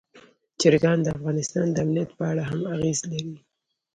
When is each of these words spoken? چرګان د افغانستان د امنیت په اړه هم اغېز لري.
چرګان 0.59 0.97
د 1.03 1.07
افغانستان 1.17 1.67
د 1.71 1.77
امنیت 1.85 2.09
په 2.17 2.23
اړه 2.31 2.43
هم 2.51 2.61
اغېز 2.75 2.99
لري. 3.11 3.35